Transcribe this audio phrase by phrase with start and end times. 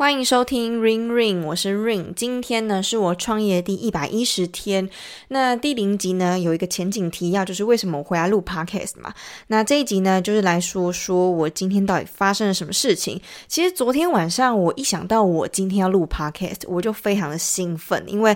[0.00, 2.14] 欢迎收听 Ring Ring，我是 Ring。
[2.14, 4.88] 今天呢是我创业第一百一十天。
[5.28, 9.12] 那第零集呢有一个前景提要，就是为什么我回来录 Podcast 嘛。
[9.48, 13.20] 那这一集呢就是来说说我今天到底发生了什么事情。
[13.46, 18.34] 其实昨天晚上我一想到我今天要录 Podcast，我就非常的兴奋，因为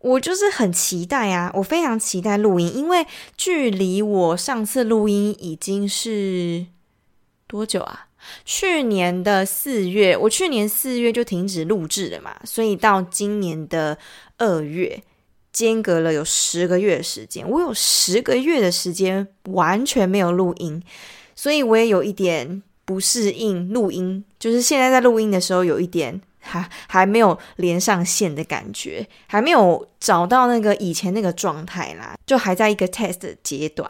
[0.00, 3.06] 我就是很期待啊，我非常期待录音，因为
[3.36, 6.66] 距离我上次录音已经是
[7.46, 8.07] 多久啊？
[8.44, 13.98] 去年的四月，我去年四月就停止录制了嘛，所以到今年的
[14.38, 15.02] 二月，
[15.52, 20.82] 间隔了有十个月的时间，我有十个月的时间完全没有录音，
[21.34, 26.20] 所以我也有一点不适应录音，就是现在在录音的时候有一点。
[26.48, 33.88] 还还没有连上线的感觉，还没有找到那个以前那个状态啦，就还在一个 test 阶段。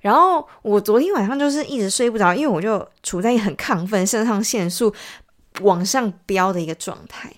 [0.00, 4.92] 然后我昨天晚上就是一直睡不着，因为我就处在很亢奋、肾上腺素
[5.60, 7.32] 往上飙的一个状态，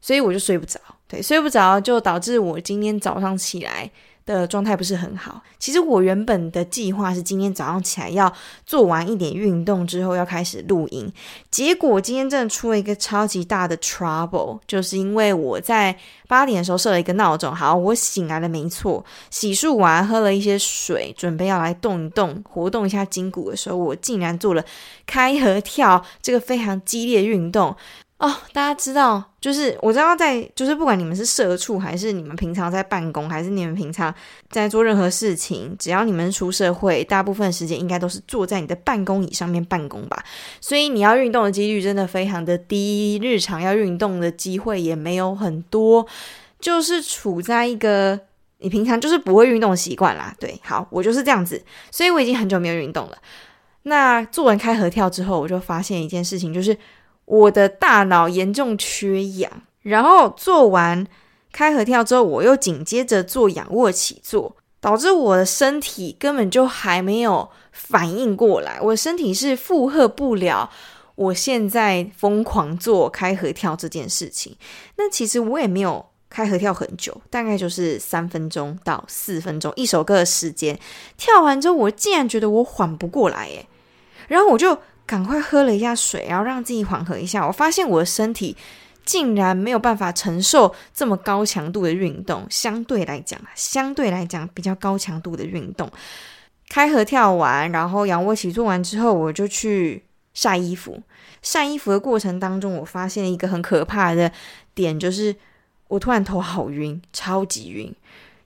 [0.00, 0.80] 所以我就睡不着。
[1.08, 3.88] 对，睡不着就导致我今天早上起来
[4.26, 5.40] 的状态不是很好。
[5.58, 8.32] 其实我原本的计划是今天早上起来要
[8.66, 11.10] 做完一点运动之后要开始录音，
[11.50, 15.96] 结果今天真的出了一个超级大的 trouble，就是因为我在
[16.28, 24.64] 八点的时候设了一个闹钟，好，我醒来了没错，洗漱完喝了一些水，准备要来动一动，活动一下筋骨的时候，我竟然做了
[25.06, 27.74] 开合跳这个非常激烈运动。
[28.18, 34.12] 哦，大家知道，就是我知道在，就是不管你们是社畜，还是你们平常在办公，还是你们平常
[34.48, 40.24] 在做任何事情，只要你们出社会，大部分时间应该都是坐在你的办公椅上面办公吧。
[40.62, 46.06] 所以你要运动的几率真的非常的低，日常要运动的机会也没有很多，
[46.58, 48.18] 就是处在一个
[48.60, 50.34] 你平常就是不会运动习惯啦。
[50.40, 53.18] 对，好，我就是这样子，所以我已经很久没有运动了。
[53.82, 56.74] 那做完开合跳之后，我就发现一件事情，就是。
[57.26, 59.50] 我的大脑严重缺氧，
[59.82, 61.06] 然后做完
[61.52, 70.70] 开合跳之后，我又紧接着做仰卧起坐，导致我的身体根本就还没有反应过来，我身体是负荷不了
[71.16, 74.56] 我现在疯狂做开合跳这件事情。
[74.96, 80.78] 那其实我也没有开合跳很久，大概就是三分钟到四分钟，一首歌的时间。
[81.16, 83.66] 跳完之后，我竟然觉得我缓不过来，耶，
[84.28, 84.78] 然后我就。
[85.06, 87.46] 赶快喝了一下水，然后让自己缓和一下。
[87.46, 88.56] 我发现我的身体
[89.04, 95.88] 竟然没有办法承受这么高强度的运动，相对来讲，相对来讲比较高强度的运动。
[96.68, 100.02] 开合跳完，然后仰卧起坐完之后，我就去
[100.34, 101.00] 晒衣服。
[101.40, 104.32] 晒衣服的过程当中，我发现一个很可怕的
[104.74, 105.32] 点，就是
[105.86, 107.94] 我突然头好晕，超级晕。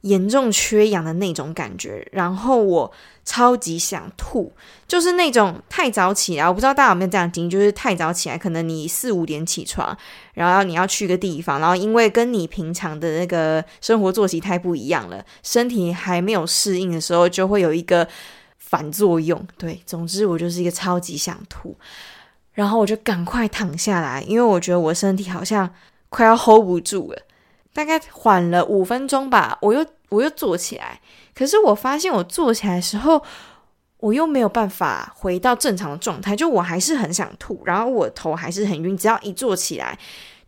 [0.03, 2.91] 严重缺氧的那种感觉，然后我
[3.25, 4.51] 超级想吐，
[4.89, 9.95] 就是那种太早起来，我不知道大家有没有这样经历，就是太早起来，可能你四五点起床，
[10.35, 18.09] 然后你要去个地方，然后因为跟你平常的那个生活作息太不一样了，身体还没有适应的时候，就会有一个
[18.57, 19.47] 反作用。
[19.59, 21.77] 对，总之我就是一个超级想吐，
[22.55, 25.69] 然后我就赶快躺下来，因为我觉得我身体好像
[26.09, 27.23] 快要 hold 不住了。
[27.73, 31.01] 大概缓了五分钟吧，我又我又坐起来，
[31.35, 33.23] 可是我发现我坐起来的时候，
[33.99, 39.99] 我又没有办法回到正常的状态，就我还是很想吐，然后我头还是很晕，只要一坐起来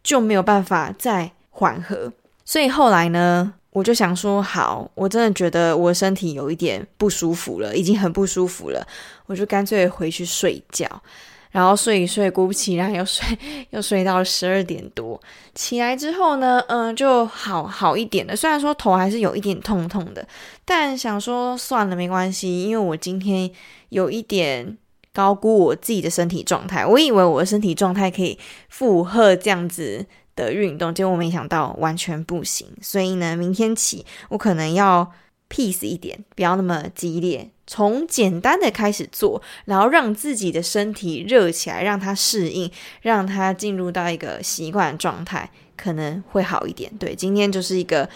[0.03, 2.13] 就没有办法再缓和，
[2.45, 8.87] 所以后来呢，我就想说，好，我真的觉得我身体有一点不舒服了，已经很不舒服了，
[9.27, 11.03] 我就干脆回去睡觉。
[11.53, 13.39] 然后睡一睡，果不其然又睡，
[13.71, 15.21] 又睡到十二点多。
[15.55, 18.35] 起来之后呢，嗯，就好好一点了。
[18.35, 20.27] 虽然说头还是有一点痛痛的，
[20.65, 23.49] 但想说算了，没关系，因为我今天
[23.91, 24.79] 有一点
[25.13, 26.87] 高估我自己的身体状态。
[26.87, 28.39] 我以为我的身体状态可以
[28.71, 32.67] 负荷这样子的运动，结果我没想到完全不行。
[32.81, 35.13] 所以呢，明天起我可能要
[35.51, 37.51] peace 一点，不要那么激烈。
[37.73, 46.93] 从简单的开始做，然后让自己的身体热起来，让它适应，让它进入到一个习惯状态，可能会好一点。
[46.99, 48.07] 对，今天就是一个，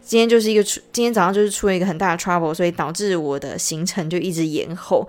[0.00, 5.06] 今天就是一个出，今天早上就是出了一个很大的 trouble，所以导致我的行程就一直延后，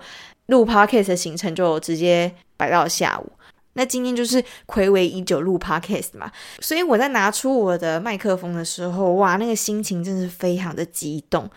[0.48, 3.32] 录 podcast 的行程就直接摆到下午。
[3.72, 6.30] 那今天就是睽违已久录 podcast 嘛，
[6.60, 11.48] 所以我在拿出我的麦克风的时候，哇，那个心情真是非常的激动。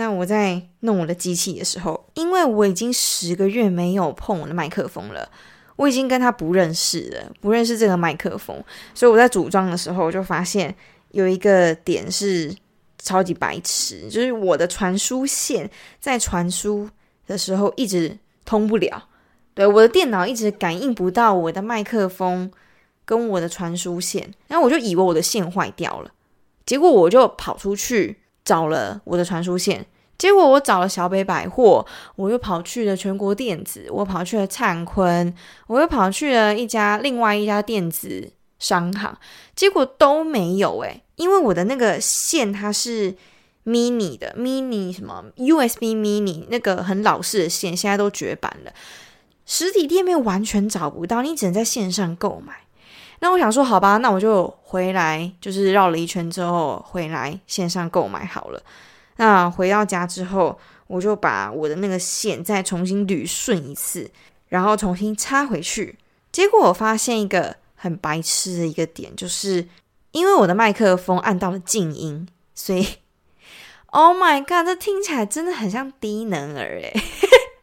[0.00, 5.28] 那我在弄我的机器的时候，因为我已经十个月没有碰我的麦克风了，
[5.76, 8.64] 我已经跟他不认识了，不认识这个麦克风，
[8.94, 10.74] 所以我在组装的时候我就发现
[11.10, 12.50] 有一个点是
[12.96, 16.88] 超级白痴，就是我的传输线在传输
[17.26, 18.16] 的时候一直
[18.46, 19.06] 通不了，
[19.52, 22.50] 对，我的电脑一直感应不到我的麦克风
[23.04, 26.10] 跟我的传输线，然后我就以为我的线坏掉了，
[26.64, 29.86] 结果我就跑出去找了我的传输线，
[30.18, 35.34] 结果我找了小北百货，我又跑去了全国电子，我跑去了灿坤，
[35.66, 39.16] 我又跑去了一家另外一家电子商行，
[39.54, 43.14] 结果都没有诶，因为我的那个线它是
[43.64, 48.72] mini 的 mini 什么 USB mini 那个很老式的线，现在都绝版了，
[49.46, 52.64] 实体店面完全找不到，你只能在线上购买。
[53.20, 58.62] 那我想说，好吧，那我就回来，就是绕了一圈之后回来线上购买好了。
[59.16, 64.10] 那回到家之后，我就把我的那个线再重新捋顺一次，
[64.48, 65.98] 然后重新插回去。
[66.32, 69.68] 结果我发现一个很白痴的一个点，就是
[70.12, 72.86] 因为我的麦克风按到了静音，所以
[73.88, 76.92] ，Oh my God，这听起来真的很像低能儿诶。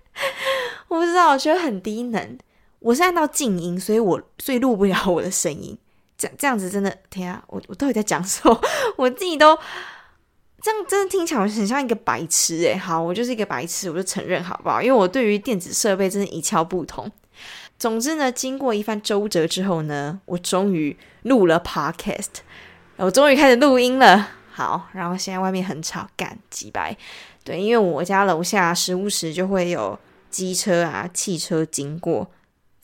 [0.89, 2.38] 我不知道，我觉得很低能。
[2.79, 5.77] 我是按到静音，所以我所以录不了我的声音。
[6.18, 7.44] 这这样子真的，天啊！
[7.47, 8.59] 我我到底在讲什么？
[8.97, 9.56] 我自己都
[10.59, 12.75] 这样，真的听起来很像一个白痴诶。
[12.75, 14.81] 好，我就是一个白痴，我就承认好不好？
[14.81, 17.12] 因为我对于电子设备真的一窍不通。
[17.77, 22.38] 总之呢，经过一番周折之后呢，我终于录了 Podcast，
[22.95, 24.30] 我终于开始录音了。
[24.51, 26.97] 好，然后现在外面很吵，干几百。
[27.44, 30.00] 对，因为我家楼下时不时就会有
[30.31, 32.27] 机车啊、汽车经过。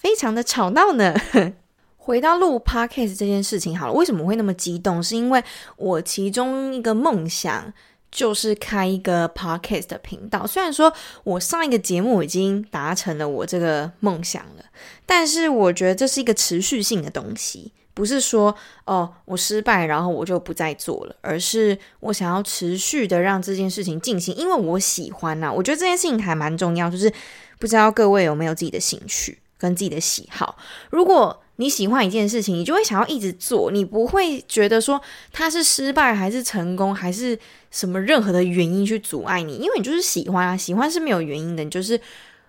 [0.03, 1.15] 非常的吵闹呢。
[1.97, 5.01] 回到录 podcast 这件事情好了，为什么会那么激动？
[5.01, 5.41] 是因为
[5.77, 7.73] 我其中一个梦想
[8.11, 10.45] 就是开一个 podcast 的频道。
[10.45, 14.65] 虽然说我上一个节目已经达成了我这个梦想了，
[15.05, 18.53] 但是我觉得这是一个持续性的东西，不是说
[18.83, 25.49] 哦我失败然后我就不再做了，而是我想要持续的让这件事情进行，因为我喜欢呐。
[25.49, 27.09] 我觉得这件事情还蛮重要，就是
[27.57, 29.39] 不知道各位有没有自己的兴趣。
[29.57, 30.57] 跟自己的喜好，
[30.89, 34.99] 如果你喜欢一件事情，你就会想要一直做，你不会觉得说
[35.31, 37.37] 它是失败还是成功，还是
[37.69, 41.99] 什么任何的原因去阻碍你，因为你就是喜欢啊，喜欢是没有原因的，你就是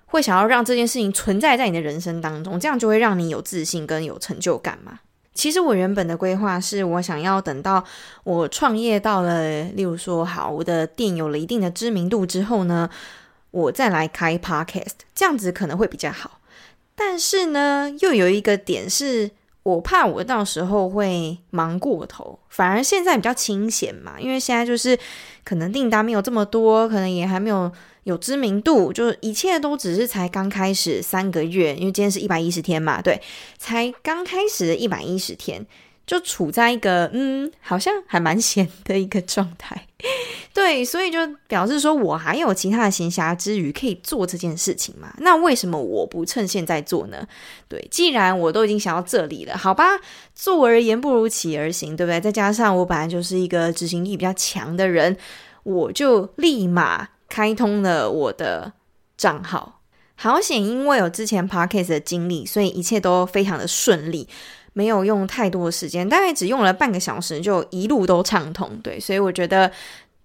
[0.07, 5.01] 会想要让这件事情存在在你的人生当中，这样就会让你有自信跟有成就感嘛。
[5.35, 7.85] 其实我原本的规划是我想要等到
[8.23, 12.89] 我创业到了，例如说好，我的店有了一定的知名度之后呢，
[13.51, 16.41] 我再来开 Podcast，这样子可能会比较好。
[16.95, 19.31] 但是呢，又有一个点是
[19.63, 24.99] 我怕我到时候会忙过头，反而现在比较清闲嘛，因为现在就是
[25.43, 27.71] 可能订单没有这么多，可能也还没有
[28.05, 33.21] 有知名度，就一切都只是才刚开始三个月，因为今天是一百一十天嘛，对，
[33.59, 35.67] 才刚开始的一百一十天。
[36.07, 39.87] 就处在一个嗯，好像还蛮闲的一个状态，
[40.53, 41.19] 对，所以就
[41.49, 45.15] 表示说我还有其他的闲暇之余可以做这件事情嘛？
[45.19, 47.27] 那为什么我不趁现在做呢？
[47.69, 49.85] 对，既然我都已经想到这里了，好吧，
[50.35, 52.21] 坐而言不如起而行，对不对？
[52.21, 55.17] 再加上我本来就是一个执行力比较强的人，
[55.63, 58.75] 我就立马开通了我的
[59.17, 59.81] 账号。
[60.17, 64.29] 好险，因为有之前 Podcast 的经历，所以一切都非常的顺利。
[64.75, 68.79] 没有用太多的时间，大概只用了半个小时，就一路都畅通。
[68.83, 69.73] 对，所以我觉得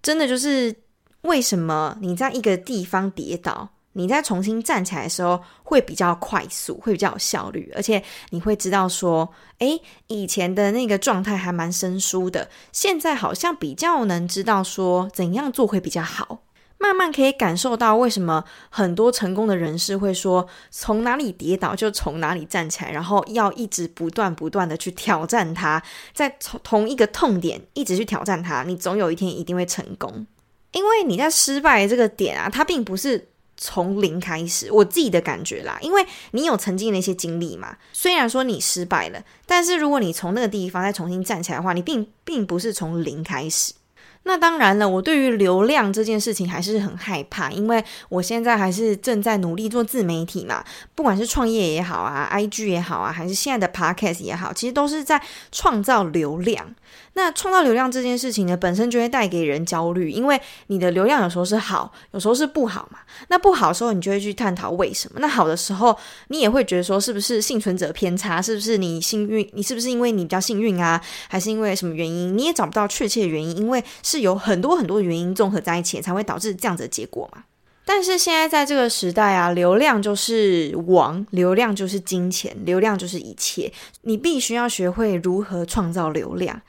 [0.02, 0.74] 真的就是
[1.22, 16.40] 为什么你在一个地方跌倒，你再重新站起来的时候会比较快速，会比较有效率，而且你会知道说，诶，以前的那个状态还蛮生疏的，现在好像比较能知道说怎样做会比较好。
[16.82, 25.80] 慢慢可以感受到为什么很多成功的人士会说，从哪里跌倒就从哪里站起来，然后要一直不断不断的去挑战它，
[26.14, 30.26] 在从同一个痛点一直去挑战它，你总有一天一定会成功。
[30.72, 37.76] 因为你在失败这个点啊，它并不是从零开始，我自己的感觉啦，因为你有曾经的一些经历嘛。
[37.92, 43.74] 虽然说你失败了，但是如果你从那个地方再重新站起来的话，你并并不是从零开始。
[44.24, 50.62] 那当然了，我对于流量这件事情还是很害怕，因为我现在还是正在努力做自媒体嘛，
[50.94, 56.74] 不管是创业也好啊，IG 也好啊，还是现在的 Podcast 也好，其实都是在创造流量。
[57.14, 63.00] 那创造流量这件事情呢，本身就会带给人焦虑，因为你的流量有时候是好，有时候是不好嘛。
[63.28, 65.96] 那不好的时候，你就会去探讨为什么；那好的时候，
[66.28, 68.40] 你也会觉得说，是不是幸存者偏差？
[68.40, 69.48] 是不是你幸运？
[69.52, 71.00] 你是不是因为你比较幸运啊？
[71.28, 72.36] 还是因为什么原因？
[72.38, 77.44] 你也找不到确切的原因，因为是有很多很多原因综合在一起，才会导致这样子的结果嘛。
[77.84, 83.72] 但是现在在这个时代啊，流量就是王，流量就是金钱，流量就是一切。
[84.02, 86.60] 你必须要学会如何创造流量。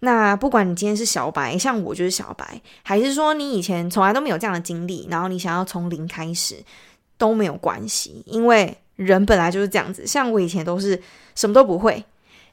[0.00, 6.56] 那不管你今天是小白，像我就是小白，还是说你以前从来都没有这样的经历，然后你想要从零开始，
[7.18, 10.06] 都没有关系，因为人本来就是这样子。
[10.06, 11.00] 像我以前都是
[11.34, 12.02] 什么都不会，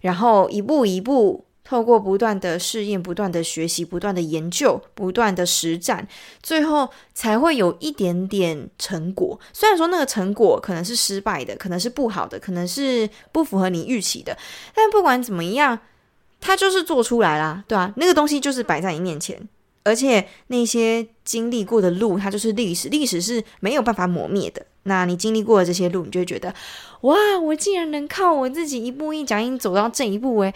[0.02, 1.46] 然后一步一步。
[1.70, 6.08] 透过不断的试验、不断的学习、不断的研究、不断的实战，
[6.42, 9.40] 最后才会有一点点成果。
[9.54, 14.36] 虽然说那个成果可能是失败的，可能是不好的，可能是不符合你预期的，
[14.74, 15.78] 但不管怎么样，
[16.42, 19.40] 它就是做出来啦，对啊，那个东西就是摆在你面前，
[19.84, 24.66] 而且那些经历过的路，它就是历史，历史是没有办法磨灭的。
[24.84, 26.52] 那你经历过的这些路，你就会觉得，
[27.02, 30.52] 哇，我竟然能靠我自己一步一脚印走到这一步，诶。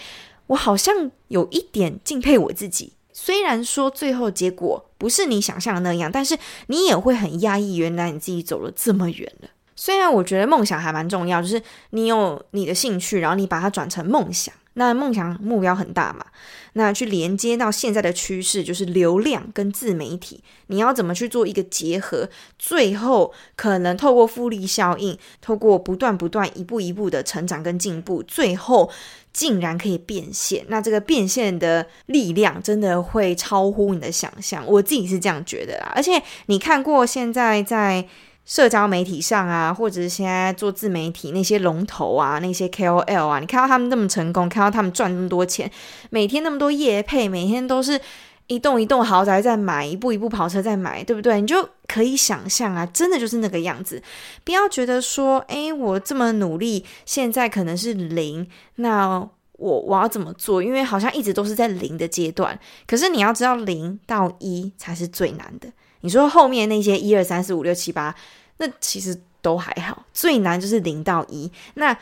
[0.47, 9.49] 我好像有一点敬佩我自己，虽然说最后结果不是你想象的那样，但是你也会很压抑，原来你自己走了这么远了。
[9.75, 14.53] 虽然我觉得梦想还蛮重要，就是你有你的兴趣，然后你把它转成梦想。
[14.75, 16.25] 那梦想目标很大嘛，
[16.73, 22.27] 那去连接到现在的趋势，就是流量跟自媒体，你要怎么去做一个结合？
[22.57, 28.89] 最后可能透过复利效应，透过不断不断一步一步的成长跟进步，最后
[29.33, 30.63] 竟然可以变现。
[30.69, 35.91] 那这个变现的力量真的会超乎你的想象，我自己是这样觉得啦。
[35.93, 38.07] 而且你看过现在在。
[38.45, 45.71] 社交媒体上啊，或者是现在做自媒体那些龙头啊，那些 KOL 啊，你看到他们那么成功，看到他们赚那么多钱，
[46.09, 47.97] 每天那么多业配，每天都是
[48.47, 51.39] 一栋一栋豪宅在买，一部一部跑车在买，对不对？
[51.39, 54.01] 你就可以想象啊，真的就是那个样子。
[54.43, 59.17] 不要觉得说，诶，我这么努力，现在可能是零，那
[59.53, 60.61] 我我要怎么做？
[60.61, 62.59] 因为好像一直都是在零的阶段。
[62.85, 65.69] 可是你要知道，零到一才是最难的。
[66.01, 68.13] 你说后面那些一二三四五六七八，
[68.57, 71.49] 那其实都还好，最难就是零到一。
[71.75, 71.97] 那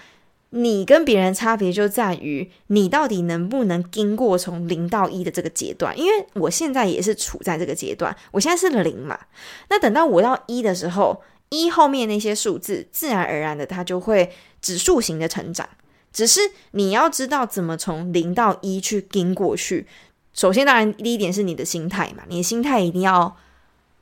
[0.52, 5.98] 你跟别人差别就在于你到底能不能经过从零到一的这个阶段。
[5.98, 9.20] 因为我现在也是处在这个阶段，我现在是零嘛。
[9.70, 14.32] 那等到我到一的时候，一后面那些数字自然而然的它就会
[14.62, 15.68] 指数型的成长。
[16.14, 16.40] 只是
[16.72, 19.88] 你要知道怎么从零到一去经过去。
[20.34, 23.36] 首先，当然第一点是你的心态嘛，你的心态一定要。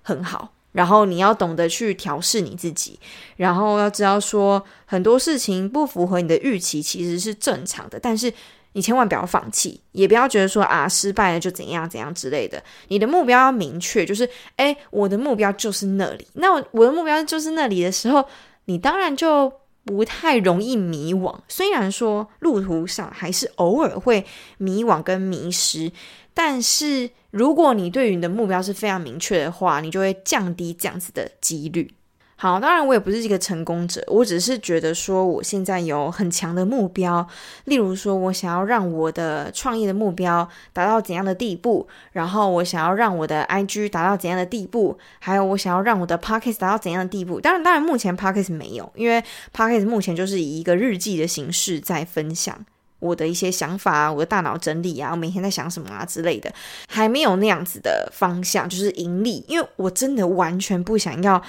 [0.02, 3.00] 很好，然后你要懂得去调试你自己，
[3.38, 8.32] 然后要知道说很多事情不符合你的预期其实是正常的，但是
[8.74, 12.64] 你千万不要放弃，也不要觉得说啊失败了就怎样怎样之类的。
[12.90, 18.24] 你的目标要明确，就是诶，我的目标就是那里，那我的目标就是那里的时候，
[18.66, 19.52] 你当然就
[19.84, 21.36] 不太容易迷惘。
[21.48, 24.24] 虽然说路途上还是偶尔会
[24.60, 25.92] 迷惘跟迷失。
[26.42, 31.94] 但是，如果你对于你的目标是非常明确的话，你就会降低这样子的几率。
[32.38, 37.28] 好，当然我也不是一个成功者，我只是觉得说我现在有很强的目标，
[37.66, 47.42] 例如说我想要让我的创业的目标达到怎样的地步，然后我想要让我的 IG 达到怎样的地步，还有我想要让我的 Podcast 达到怎样的地步。
[47.42, 49.22] 当然，当然目前 Podcast 没有，因为
[49.54, 52.66] Podcast 目前就是以一个日记的形式在分享。
[53.00, 56.54] 我的一些想法啊，我的大脑整理啊，我每天在想什么啊之类的，
[56.88, 59.44] 还没有那样子的方向，就是盈利。
[59.48, 61.42] 因为我真的完全不想要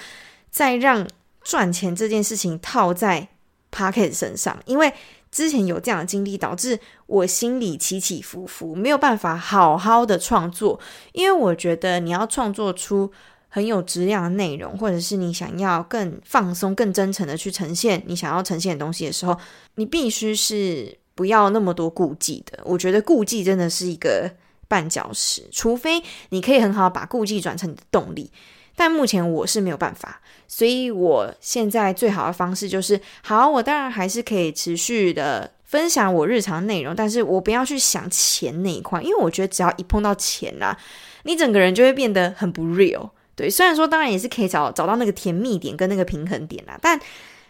[0.48, 1.06] 再让
[1.42, 3.26] 赚钱这件事情套在
[3.72, 4.92] Pocket 身上，因为
[5.32, 10.78] 之前有这样的经历，导致我心里起起伏伏，没有办法好好的创作。
[11.12, 13.10] 因为我觉得你要创作出
[13.48, 19.36] 很有质量的内容，或者是你想要更放松、更真诚的去呈现你想要呈现的东西的时候，
[19.74, 20.99] 你必须是。
[21.14, 24.30] 不要那么多顾忌的，我觉得顾忌真的是一个
[24.68, 28.30] 绊脚石，除非你可以很好把顾忌转成你的动力。
[28.76, 40.78] 但目前我是没有办法，所以我现在最好的方式就是，好，我当然还是可以持续的分享我日常内容，但是我不要去想钱那一块，因为我觉得只要一碰到钱啦，
[41.24, 43.10] 你整个人就会变得很不 real。
[43.36, 46.98] 对，虽然说当然也是可以找找到那个甜蜜点跟那个平衡点啦，但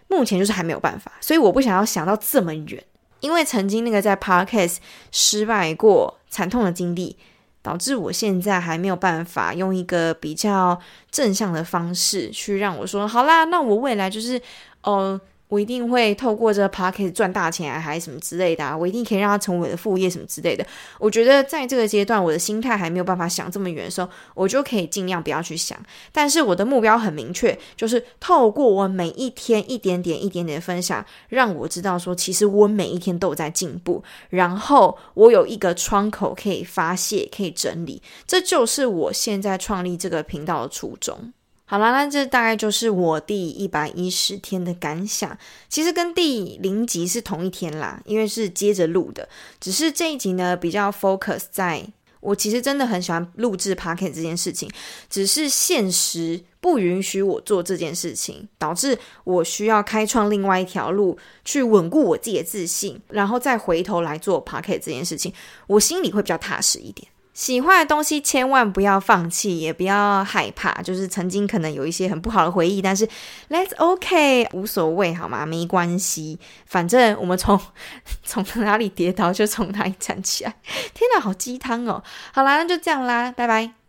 [0.08, 2.82] 目前就是还没有办法，所以我不想要想到这么远。
[3.20, 4.76] 因为曾经那个在 Podcast
[5.12, 7.16] 失败过惨痛的经历，
[7.62, 14.40] 导致我现在还没有办法用一个比较正向的方式去让我说，好啦，那我未来就是，
[14.82, 20.64] 哦、我一定会透过这个 podcast 赚大钱啊，还是什么之类的啊，我一定可以让它成为我的副业什么之类的。
[20.98, 25.76] 我觉得在这个阶段，我的心态还没有办法想这么远的时候，我就可以尽量不要去想。
[26.12, 41.32] 但是我的目标很明确，就是透过我每一天一点点、一点点的分享，让我知道说，其实我每一天都有在进步，然后我有一个窗口可以发泄、可以整理，这就是我现在创立这个频道的初衷。
[41.70, 45.38] 好啦，那这大概就是我第一百一十天的感想。
[45.68, 49.28] 其实跟第零集是同一天啦，因为是接着录的。
[49.60, 51.86] 只是这一集呢，比较 focus 在
[52.18, 54.68] 我其实真的很喜欢录制 p o c a s t 这件事情，
[55.08, 65.32] 只是现实不允许我做这件事情，导致我需要开创另外一条路去稳固我自己的自信，然后再回头来做 p o c a s t 这件事情，
[65.68, 67.06] 我心里会比较踏实一点。
[67.40, 70.70] 喜欢的东西千万不要放弃，也不要害怕。
[70.82, 73.08] 就是曾经可能有一些很不好的回忆，但是
[73.48, 75.46] Let's OK，无所谓，好吗？
[75.46, 77.58] 没关系，反正我们从
[78.22, 80.54] 从哪里跌倒就从哪里站起来。
[80.92, 82.04] 天哪，好鸡汤哦！
[82.34, 83.79] 好啦，那就这样啦，拜拜。